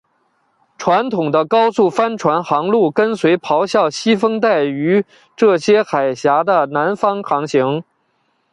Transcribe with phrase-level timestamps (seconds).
[0.79, 7.83] 传统的高速帆船航路跟随咆哮西风带于这些海岬的南方航行。